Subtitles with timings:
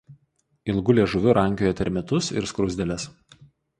[0.71, 3.07] Ilgu liežuviu rankioja termitus ir skruzdėles.